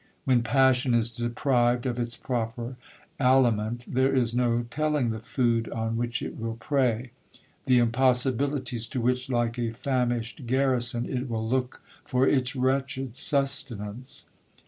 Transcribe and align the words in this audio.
When 0.25 0.41
passion 0.41 0.95
is 0.95 1.11
deprived 1.11 1.85
of 1.85 1.99
its 1.99 2.17
proper 2.17 2.75
aliment, 3.19 3.85
there 3.87 4.11
is 4.15 4.33
no 4.33 4.63
telling 4.71 5.11
the 5.11 5.19
food 5.19 5.69
on 5.69 5.95
which 5.95 6.23
it 6.23 6.39
will 6.39 6.55
prey,—the 6.55 7.77
impossibilities 7.77 8.87
to 8.87 8.99
which, 8.99 9.29
like 9.29 9.59
a 9.59 9.73
famished 9.73 10.47
garrison, 10.47 11.07
it 11.07 11.29
will 11.29 11.47
look 11.47 11.83
for 12.03 12.27
its 12.27 12.55
wretched 12.55 13.15
sustenance. 13.15 14.27